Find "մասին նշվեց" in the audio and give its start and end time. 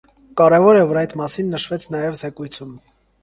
1.21-1.87